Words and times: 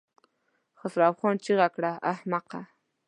خسرو 0.79 1.11
خان 1.19 1.35
چيغه 1.43 1.67
کړه! 1.75 1.91
احمقه! 2.11 2.61